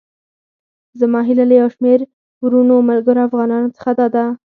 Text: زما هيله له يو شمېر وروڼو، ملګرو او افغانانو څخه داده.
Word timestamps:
زما 0.99 1.19
هيله 1.27 1.45
له 1.49 1.55
يو 1.61 1.67
شمېر 1.75 1.99
وروڼو، 2.43 2.77
ملګرو 2.89 3.19
او 3.23 3.27
افغانانو 3.29 3.73
څخه 3.77 3.91
داده. 3.99 4.25